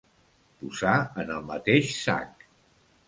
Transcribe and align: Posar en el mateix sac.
Posar 0.61 0.95
en 1.25 1.29
el 1.35 1.45
mateix 1.53 1.93
sac. 2.07 2.49